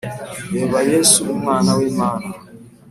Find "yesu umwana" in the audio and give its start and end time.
0.91-1.71